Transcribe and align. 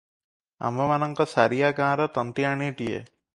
ଆମ୍ଭମାନଙ୍କ 0.69 1.27
ସାରିଆ 1.33 1.69
ଗାଁର 1.81 2.09
ତନ୍ତୀଆଣିଟିଏ। 2.17 3.01